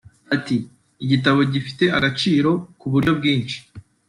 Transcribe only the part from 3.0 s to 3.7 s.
bwinshi